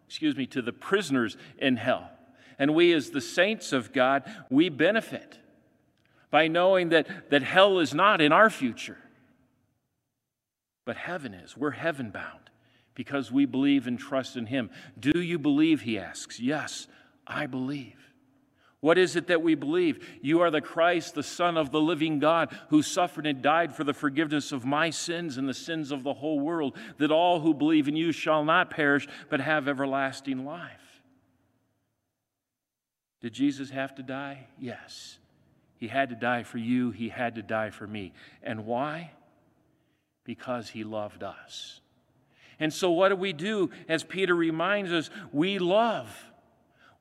excuse 0.07 0.35
me, 0.35 0.47
to 0.47 0.61
the 0.61 0.73
prisoners 0.73 1.37
in 1.57 1.77
hell. 1.77 2.09
And 2.57 2.73
we, 2.73 2.93
as 2.93 3.11
the 3.11 3.21
saints 3.21 3.71
of 3.71 3.93
God, 3.93 4.23
we 4.49 4.69
benefit 4.69 5.37
by 6.29 6.47
knowing 6.47 6.89
that, 6.89 7.29
that 7.29 7.43
hell 7.43 7.79
is 7.79 7.93
not 7.93 8.21
in 8.21 8.31
our 8.31 8.49
future 8.49 8.97
but 10.85 10.97
heaven 10.97 11.33
is. 11.33 11.55
We're 11.55 11.71
heaven 11.71 12.09
bound 12.09 12.49
because 12.95 13.31
we 13.31 13.45
believe 13.45 13.87
and 13.87 13.97
trust 13.97 14.35
in 14.35 14.47
Him. 14.47 14.69
Do 14.99 15.21
you 15.21 15.39
believe? 15.39 15.81
He 15.81 15.97
asks. 15.97 16.39
Yes, 16.39 16.87
I 17.25 17.45
believe. 17.45 18.00
What 18.81 18.97
is 18.97 19.15
it 19.15 19.27
that 19.27 19.41
we 19.41 19.55
believe? 19.55 20.05
You 20.21 20.41
are 20.41 20.51
the 20.51 20.61
Christ, 20.61 21.15
the 21.15 21.23
Son 21.23 21.55
of 21.55 21.71
the 21.71 21.79
living 21.79 22.19
God, 22.19 22.55
who 22.69 22.81
suffered 22.81 23.25
and 23.25 23.41
died 23.41 23.75
for 23.75 23.83
the 23.83 23.93
forgiveness 23.93 24.51
of 24.51 24.65
my 24.65 24.89
sins 24.89 25.37
and 25.37 25.47
the 25.47 25.53
sins 25.53 25.91
of 25.91 26.03
the 26.03 26.13
whole 26.13 26.39
world, 26.39 26.77
that 26.97 27.11
all 27.11 27.39
who 27.39 27.53
believe 27.53 27.87
in 27.87 27.95
you 27.95 28.11
shall 28.11 28.43
not 28.43 28.69
perish, 28.69 29.07
but 29.29 29.39
have 29.39 29.67
everlasting 29.67 30.45
life. 30.45 31.03
Did 33.21 33.33
Jesus 33.33 33.69
have 33.69 33.95
to 33.95 34.03
die? 34.03 34.47
Yes. 34.59 35.19
He 35.77 35.87
had 35.87 36.09
to 36.09 36.15
die 36.15 36.43
for 36.43 36.57
you, 36.57 36.91
He 36.91 37.09
had 37.09 37.35
to 37.35 37.41
die 37.41 37.69
for 37.69 37.87
me. 37.87 38.13
And 38.43 38.65
why? 38.65 39.11
because 40.23 40.69
he 40.69 40.83
loved 40.83 41.23
us. 41.23 41.81
And 42.59 42.71
so, 42.71 42.91
what 42.91 43.09
do 43.09 43.15
we 43.15 43.33
do? 43.33 43.71
As 43.89 44.03
Peter 44.03 44.35
reminds 44.35 44.91
us, 44.91 45.09
we 45.31 45.59
love. 45.59 46.25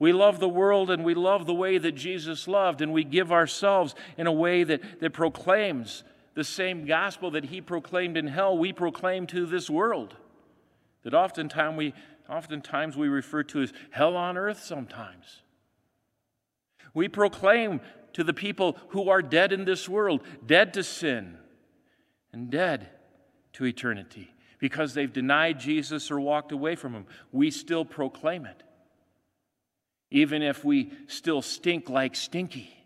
We 0.00 0.12
love 0.12 0.40
the 0.40 0.48
world 0.48 0.90
and 0.90 1.04
we 1.04 1.14
love 1.14 1.46
the 1.46 1.54
way 1.54 1.78
that 1.78 1.92
Jesus 1.92 2.48
loved, 2.48 2.80
and 2.80 2.92
we 2.92 3.04
give 3.04 3.30
ourselves 3.30 3.94
in 4.16 4.26
a 4.26 4.32
way 4.32 4.64
that, 4.64 5.00
that 5.00 5.12
proclaims 5.12 6.02
the 6.34 6.42
same 6.42 6.86
gospel 6.86 7.30
that 7.32 7.44
he 7.44 7.60
proclaimed 7.60 8.16
in 8.16 8.26
hell, 8.26 8.56
we 8.56 8.72
proclaim 8.72 9.26
to 9.28 9.44
this 9.44 9.68
world. 9.68 10.16
That 11.02 11.12
oftentimes 11.12 11.76
we, 11.76 11.94
oftentimes 12.30 12.96
we 12.96 13.08
refer 13.08 13.42
to 13.44 13.62
as 13.62 13.72
hell 13.90 14.16
on 14.16 14.38
earth 14.38 14.64
sometimes. 14.64 15.42
We 16.94 17.08
proclaim 17.08 17.80
to 18.14 18.24
the 18.24 18.32
people 18.32 18.78
who 18.88 19.10
are 19.10 19.20
dead 19.20 19.52
in 19.52 19.66
this 19.66 19.86
world, 19.86 20.22
dead 20.46 20.72
to 20.74 20.82
sin, 20.82 21.36
and 22.32 22.50
dead 22.50 22.88
to 23.54 23.66
eternity 23.66 24.32
because 24.58 24.94
they've 24.94 25.12
denied 25.12 25.60
Jesus 25.60 26.10
or 26.10 26.20
walked 26.20 26.52
away 26.52 26.74
from 26.74 26.94
him. 26.94 27.06
We 27.32 27.50
still 27.50 27.84
proclaim 27.84 28.46
it. 28.46 28.62
Even 30.10 30.42
if 30.42 30.64
we 30.64 30.92
still 31.06 31.42
stink 31.42 31.88
like 31.88 32.16
stinky. 32.16 32.76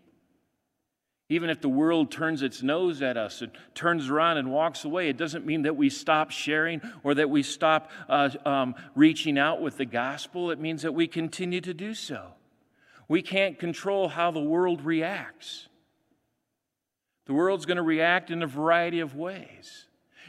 Even 1.27 1.49
if 1.49 1.59
the 1.59 1.69
world 1.69 2.11
turns 2.11 2.43
its 2.43 2.61
nose 2.61 3.01
at 3.01 3.17
us 3.17 3.41
and 3.41 3.51
turns 3.73 4.09
around 4.09 4.37
and 4.37 4.51
walks 4.51 4.85
away, 4.85 5.09
it 5.09 5.17
doesn't 5.17 5.43
mean 5.43 5.63
that 5.63 5.75
we 5.75 5.89
stop 5.89 6.29
sharing 6.29 6.81
or 7.03 7.15
that 7.15 7.31
we 7.31 7.41
stop 7.41 7.89
uh, 8.07 8.29
um, 8.45 8.75
reaching 8.93 9.39
out 9.39 9.59
with 9.59 9.77
the 9.77 9.85
gospel. 9.85 10.51
It 10.51 10.59
means 10.59 10.83
that 10.83 10.93
we 10.93 11.07
continue 11.07 11.61
to 11.61 11.73
do 11.73 11.95
so. 11.95 12.33
We 13.07 13.23
can't 13.23 13.57
control 13.57 14.07
how 14.07 14.29
the 14.29 14.39
world 14.39 14.85
reacts. 14.85 15.67
The 17.25 17.33
world's 17.33 17.65
going 17.65 17.77
to 17.77 17.83
react 17.83 18.29
in 18.29 18.43
a 18.43 18.47
variety 18.47 18.99
of 18.99 19.15
ways. 19.15 19.87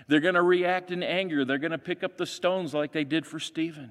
They're 0.08 0.20
going 0.20 0.34
to 0.34 0.42
react 0.42 0.90
in 0.90 1.02
anger. 1.02 1.44
They're 1.44 1.58
going 1.58 1.72
to 1.72 1.78
pick 1.78 2.04
up 2.04 2.16
the 2.16 2.26
stones 2.26 2.72
like 2.72 2.92
they 2.92 3.04
did 3.04 3.26
for 3.26 3.38
Stephen. 3.38 3.90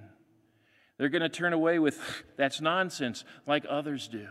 They're 0.98 1.10
going 1.10 1.22
to 1.22 1.30
turn 1.30 1.54
away 1.54 1.80
with, 1.80 2.00
that's 2.38 2.62
nonsense, 2.62 3.24
like 3.46 3.66
others 3.70 4.08
do. 4.08 4.28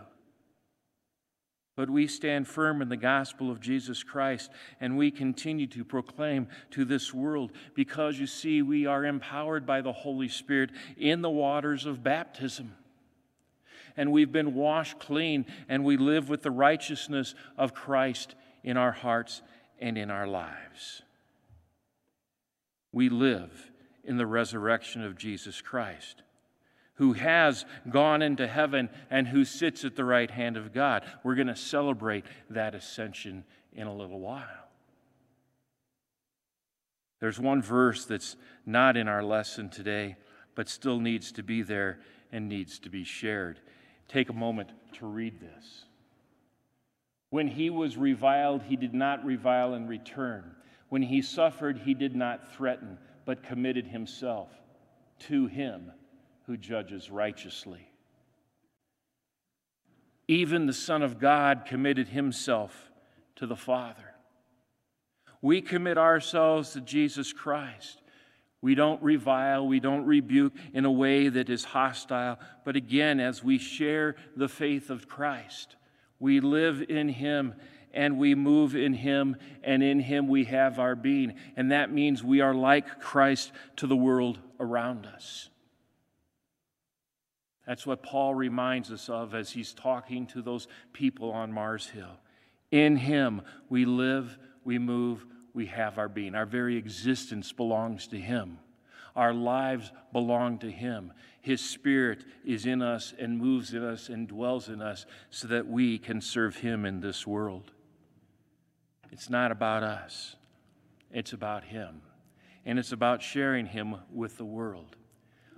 But 1.76 1.90
we 1.90 2.06
stand 2.06 2.46
firm 2.46 2.82
in 2.82 2.88
the 2.88 2.96
gospel 2.96 3.50
of 3.50 3.60
Jesus 3.60 4.04
Christ 4.04 4.50
and 4.80 4.96
we 4.96 5.10
continue 5.10 5.66
to 5.68 5.84
proclaim 5.84 6.46
to 6.70 6.84
this 6.84 7.12
world 7.12 7.50
because 7.74 8.16
you 8.16 8.28
see, 8.28 8.62
we 8.62 8.86
are 8.86 9.04
empowered 9.04 9.66
by 9.66 9.80
the 9.80 9.92
Holy 9.92 10.28
Spirit 10.28 10.70
in 10.96 11.20
the 11.20 11.30
waters 11.30 11.84
of 11.84 12.04
baptism. 12.04 12.74
And 13.96 14.12
we've 14.12 14.30
been 14.30 14.54
washed 14.54 15.00
clean 15.00 15.46
and 15.68 15.84
we 15.84 15.96
live 15.96 16.28
with 16.28 16.42
the 16.42 16.52
righteousness 16.52 17.34
of 17.58 17.74
Christ 17.74 18.36
in 18.62 18.76
our 18.76 18.92
hearts 18.92 19.42
and 19.80 19.98
in 19.98 20.12
our 20.12 20.28
lives 20.28 21.02
we 22.94 23.08
live 23.08 23.72
in 24.04 24.16
the 24.16 24.26
resurrection 24.26 25.02
of 25.02 25.18
Jesus 25.18 25.60
Christ, 25.60 26.22
who 26.96 27.12
has 27.14 27.64
gone 27.90 28.22
into 28.22 28.46
heaven 28.46 28.88
and 29.10 29.26
who 29.26 29.44
sits 29.44 29.84
at 29.84 29.96
the 29.96 30.04
right 30.04 30.30
hand 30.30 30.56
of 30.56 30.72
God. 30.72 31.04
We're 31.22 31.34
going 31.34 31.48
to 31.48 31.56
celebrate 31.56 32.24
that 32.50 32.74
ascension 32.74 33.44
in 33.72 33.86
a 33.86 33.94
little 33.94 34.20
while. 34.20 34.46
There's 37.20 37.40
one 37.40 37.62
verse 37.62 38.04
that's 38.04 38.36
not 38.66 38.96
in 38.96 39.08
our 39.08 39.22
lesson 39.22 39.70
today, 39.70 40.16
but 40.54 40.68
still 40.68 41.00
needs 41.00 41.32
to 41.32 41.42
be 41.42 41.62
there 41.62 42.00
and 42.30 42.48
needs 42.48 42.78
to 42.80 42.90
be 42.90 43.02
shared. 43.02 43.60
Take 44.08 44.28
a 44.28 44.34
moment 44.34 44.70
to 44.98 45.06
read 45.06 45.40
this. 45.40 45.84
When 47.30 47.48
he 47.48 47.70
was 47.70 47.96
reviled, 47.96 48.62
he 48.62 48.76
did 48.76 48.94
not 48.94 49.24
revile 49.24 49.74
in 49.74 49.88
return. 49.88 50.54
When 50.90 51.02
he 51.02 51.22
suffered, 51.22 51.78
he 51.78 51.94
did 51.94 52.14
not 52.14 52.52
threaten, 52.52 52.98
but 53.24 53.42
committed 53.42 53.86
himself 53.86 54.50
to 55.20 55.46
him 55.46 55.90
who 56.46 56.56
judges 56.56 57.10
righteously. 57.10 57.88
Even 60.28 60.66
the 60.66 60.72
Son 60.72 61.02
of 61.02 61.18
God 61.18 61.64
committed 61.66 62.08
himself 62.08 62.90
to 63.36 63.46
the 63.46 63.56
Father. 63.56 64.14
We 65.42 65.60
commit 65.60 65.98
ourselves 65.98 66.72
to 66.72 66.80
Jesus 66.80 67.32
Christ. 67.32 68.00
We 68.62 68.74
don't 68.74 69.02
revile, 69.02 69.66
we 69.66 69.78
don't 69.78 70.06
rebuke 70.06 70.54
in 70.72 70.86
a 70.86 70.90
way 70.90 71.28
that 71.28 71.50
is 71.50 71.64
hostile, 71.64 72.38
but 72.64 72.76
again, 72.76 73.20
as 73.20 73.44
we 73.44 73.58
share 73.58 74.16
the 74.36 74.48
faith 74.48 74.88
of 74.88 75.06
Christ, 75.06 75.76
we 76.18 76.40
live 76.40 76.82
in 76.88 77.10
Him 77.10 77.54
and 77.92 78.18
we 78.18 78.34
move 78.34 78.74
in 78.74 78.92
Him, 78.92 79.36
and 79.62 79.82
in 79.82 80.00
Him 80.00 80.28
we 80.28 80.44
have 80.44 80.78
our 80.78 80.96
being. 80.96 81.34
And 81.56 81.70
that 81.70 81.92
means 81.92 82.24
we 82.24 82.40
are 82.40 82.54
like 82.54 83.00
Christ 83.00 83.52
to 83.76 83.86
the 83.86 83.96
world 83.96 84.40
around 84.58 85.06
us. 85.06 85.48
That's 87.66 87.86
what 87.86 88.02
Paul 88.02 88.34
reminds 88.34 88.92
us 88.92 89.08
of 89.08 89.34
as 89.34 89.50
he's 89.50 89.72
talking 89.72 90.26
to 90.28 90.42
those 90.42 90.68
people 90.92 91.32
on 91.32 91.52
Mars 91.52 91.88
Hill. 91.88 92.18
In 92.70 92.96
Him 92.96 93.42
we 93.68 93.84
live, 93.84 94.36
we 94.64 94.78
move, 94.78 95.24
we 95.54 95.66
have 95.66 95.98
our 95.98 96.08
being. 96.08 96.34
Our 96.34 96.46
very 96.46 96.76
existence 96.76 97.52
belongs 97.52 98.06
to 98.08 98.18
Him. 98.18 98.58
Our 99.16 99.32
lives 99.32 99.92
belong 100.12 100.58
to 100.58 100.70
Him. 100.70 101.12
His 101.40 101.60
Spirit 101.60 102.24
is 102.44 102.66
in 102.66 102.82
us 102.82 103.14
and 103.18 103.38
moves 103.38 103.72
in 103.72 103.84
us 103.84 104.08
and 104.08 104.26
dwells 104.26 104.68
in 104.68 104.82
us 104.82 105.06
so 105.30 105.46
that 105.48 105.68
we 105.68 105.98
can 105.98 106.20
serve 106.20 106.56
Him 106.56 106.84
in 106.84 107.00
this 107.00 107.26
world. 107.26 107.70
It's 109.12 109.30
not 109.30 109.52
about 109.52 109.82
us, 109.84 110.36
it's 111.12 111.32
about 111.32 111.64
Him. 111.64 112.02
And 112.66 112.78
it's 112.78 112.92
about 112.92 113.22
sharing 113.22 113.66
Him 113.66 113.96
with 114.10 114.38
the 114.38 114.44
world. 114.44 114.96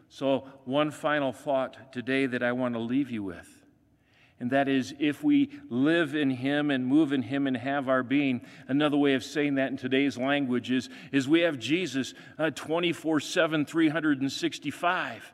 So, 0.09 0.45
one 0.65 0.91
final 0.91 1.33
thought 1.33 1.93
today 1.93 2.27
that 2.27 2.43
I 2.43 2.53
want 2.53 2.75
to 2.75 2.81
leave 2.81 3.11
you 3.11 3.23
with 3.23 3.57
and 4.39 4.51
that 4.51 4.69
is 4.69 4.95
if 4.99 5.25
we 5.25 5.51
live 5.71 6.15
in 6.15 6.31
Him 6.31 6.71
and 6.71 6.87
move 6.87 7.13
in 7.13 7.23
Him 7.23 7.47
and 7.47 7.57
have 7.57 7.89
our 7.89 8.03
being. 8.03 8.43
Another 8.69 8.97
way 8.97 9.15
of 9.15 9.25
saying 9.25 9.55
that 9.55 9.71
in 9.71 9.77
today's 9.77 10.19
language 10.19 10.71
is, 10.71 10.91
is 11.11 11.27
we 11.27 11.41
have 11.41 11.59
Jesus 11.59 12.13
uh, 12.39 12.51
24 12.51 13.21
7, 13.21 13.65
365. 13.65 15.33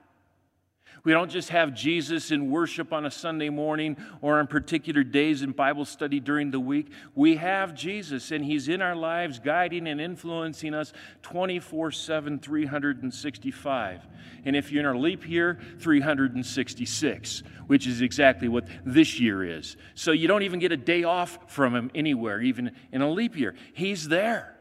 We 1.05 1.11
don't 1.11 1.31
just 1.31 1.49
have 1.49 1.75
Jesus 1.75 2.31
in 2.31 2.49
worship 2.49 2.93
on 2.93 3.07
a 3.07 3.11
Sunday 3.11 3.49
morning 3.49 3.97
or 4.21 4.39
on 4.39 4.47
particular 4.47 5.03
days 5.03 5.43
in 5.43 5.51
Bible 5.51 5.85
study 5.85 6.21
during 6.21 6.53
the 6.53 6.61
week. 6.61 6.93
We 7.17 7.37
have 7.37 7.75
Jesus, 7.75 8.31
and 8.31 8.45
He's 8.45 8.69
in 8.69 8.81
our 8.81 8.95
lives, 8.95 9.41
guiding 9.41 9.89
and 9.89 10.01
influencing 10.01 10.75
us 10.75 10.93
24 11.23 11.91
7, 11.91 12.39
365. 12.39 14.07
And 14.45 14.55
if 14.55 14.71
you're 14.71 14.89
in 14.89 14.97
a 14.97 15.01
leap 15.01 15.29
year, 15.29 15.59
366, 15.81 17.43
which 17.67 17.89
is 17.89 18.01
exactly 18.01 18.47
what 18.47 18.69
this 18.85 19.19
year 19.19 19.45
is. 19.45 19.77
So 19.97 20.13
you 20.13 20.29
don't 20.29 20.43
even 20.43 20.61
get 20.61 20.71
a 20.71 20.77
day 20.77 21.03
off 21.03 21.51
from 21.53 21.75
Him 21.75 21.91
anywhere, 21.97 22.41
even 22.41 22.71
in 22.93 23.03
a 23.03 23.11
leap 23.11 23.37
year. 23.37 23.57
He's 23.73 24.07
there. 24.07 24.57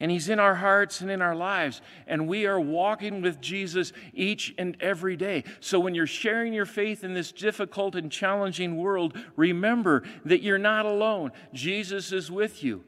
And 0.00 0.10
He's 0.10 0.30
in 0.30 0.40
our 0.40 0.54
hearts 0.54 1.02
and 1.02 1.10
in 1.10 1.20
our 1.20 1.36
lives. 1.36 1.82
And 2.06 2.26
we 2.26 2.46
are 2.46 2.58
walking 2.58 3.20
with 3.20 3.40
Jesus 3.40 3.92
each 4.14 4.54
and 4.56 4.76
every 4.80 5.14
day. 5.14 5.44
So 5.60 5.78
when 5.78 5.94
you're 5.94 6.06
sharing 6.06 6.54
your 6.54 6.66
faith 6.66 7.04
in 7.04 7.12
this 7.12 7.32
difficult 7.32 7.94
and 7.94 8.10
challenging 8.10 8.78
world, 8.78 9.16
remember 9.36 10.02
that 10.24 10.42
you're 10.42 10.58
not 10.58 10.86
alone. 10.86 11.32
Jesus 11.52 12.12
is 12.12 12.30
with 12.30 12.64
you. 12.64 12.82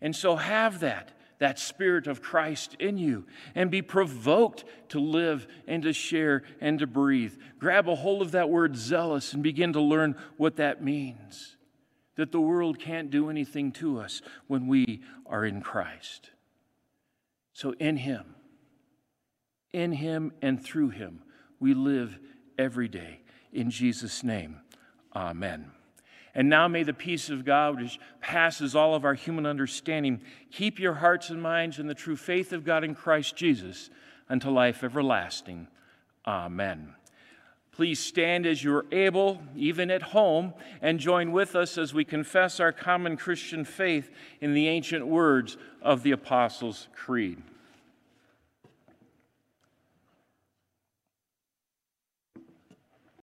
And 0.00 0.14
so 0.14 0.36
have 0.36 0.80
that, 0.80 1.12
that 1.38 1.58
Spirit 1.58 2.06
of 2.06 2.22
Christ 2.22 2.76
in 2.78 2.98
you, 2.98 3.26
and 3.56 3.68
be 3.70 3.82
provoked 3.82 4.64
to 4.90 5.00
live 5.00 5.48
and 5.66 5.82
to 5.82 5.92
share 5.92 6.42
and 6.60 6.78
to 6.78 6.86
breathe. 6.86 7.34
Grab 7.58 7.88
a 7.88 7.96
hold 7.96 8.22
of 8.22 8.30
that 8.32 8.48
word 8.48 8.76
zealous 8.76 9.32
and 9.32 9.42
begin 9.42 9.72
to 9.72 9.80
learn 9.80 10.14
what 10.36 10.56
that 10.56 10.84
means. 10.84 11.56
That 12.16 12.30
the 12.30 12.40
world 12.40 12.78
can't 12.78 13.10
do 13.10 13.28
anything 13.28 13.72
to 13.72 13.98
us 13.98 14.22
when 14.46 14.68
we 14.68 15.02
are 15.26 15.44
in 15.44 15.60
Christ. 15.60 16.30
So, 17.54 17.72
in 17.78 17.96
Him, 17.96 18.34
in 19.72 19.92
Him 19.92 20.32
and 20.42 20.62
through 20.62 20.90
Him, 20.90 21.22
we 21.58 21.72
live 21.72 22.18
every 22.58 22.88
day. 22.88 23.20
In 23.52 23.70
Jesus' 23.70 24.22
name, 24.22 24.60
Amen. 25.14 25.70
And 26.34 26.48
now 26.48 26.66
may 26.66 26.82
the 26.82 26.92
peace 26.92 27.30
of 27.30 27.44
God, 27.44 27.80
which 27.80 28.00
passes 28.20 28.74
all 28.74 28.96
of 28.96 29.04
our 29.04 29.14
human 29.14 29.46
understanding, 29.46 30.20
keep 30.50 30.80
your 30.80 30.94
hearts 30.94 31.30
and 31.30 31.40
minds 31.40 31.78
in 31.78 31.86
the 31.86 31.94
true 31.94 32.16
faith 32.16 32.52
of 32.52 32.64
God 32.64 32.82
in 32.82 32.94
Christ 32.94 33.36
Jesus 33.36 33.88
unto 34.28 34.50
life 34.50 34.82
everlasting. 34.82 35.68
Amen. 36.26 36.94
Please 37.74 37.98
stand 37.98 38.46
as 38.46 38.62
you're 38.62 38.86
able, 38.92 39.42
even 39.56 39.90
at 39.90 40.02
home, 40.02 40.54
and 40.80 41.00
join 41.00 41.32
with 41.32 41.56
us 41.56 41.76
as 41.76 41.92
we 41.92 42.04
confess 42.04 42.60
our 42.60 42.70
common 42.70 43.16
Christian 43.16 43.64
faith 43.64 44.10
in 44.40 44.54
the 44.54 44.68
ancient 44.68 45.06
words 45.08 45.56
of 45.82 46.04
the 46.04 46.12
Apostles' 46.12 46.86
Creed. 46.94 47.42